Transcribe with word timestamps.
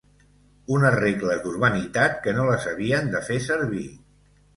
Unes 0.77 0.95
regles 0.99 1.43
d'urbanitat 1.43 2.17
que 2.23 2.33
no 2.37 2.45
les 2.47 2.65
havien 2.71 3.13
de 3.17 3.21
fer 3.29 3.39
servir 3.49 3.83